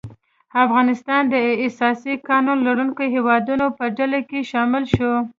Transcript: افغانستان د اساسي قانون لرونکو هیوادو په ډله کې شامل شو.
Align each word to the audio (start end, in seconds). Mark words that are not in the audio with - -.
افغانستان 0.63 1.21
د 1.33 1.35
اساسي 1.65 2.13
قانون 2.29 2.57
لرونکو 2.67 3.03
هیوادو 3.15 3.67
په 3.77 3.85
ډله 3.97 4.19
کې 4.29 4.39
شامل 4.51 4.83
شو. 4.95 5.11